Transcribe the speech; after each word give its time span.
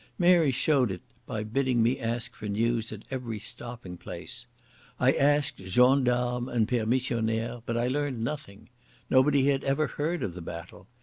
Mary 0.17 0.49
showed 0.49 0.89
it 0.89 1.03
by 1.27 1.43
bidding 1.43 1.83
me 1.83 1.99
ask 1.99 2.33
for 2.33 2.47
news 2.47 2.91
at 2.91 3.03
every 3.11 3.37
stopping 3.37 3.97
place. 3.97 4.47
I 4.99 5.11
asked 5.11 5.59
gendarmes 5.59 6.49
and 6.49 6.67
permissionnaires, 6.67 7.61
but 7.67 7.77
I 7.77 7.87
learned 7.87 8.17
nothing. 8.17 8.69
Nobody 9.11 9.45
had 9.49 9.63
ever 9.63 9.85
heard 9.85 10.23
of 10.23 10.33
the 10.33 10.41
battle. 10.41 10.87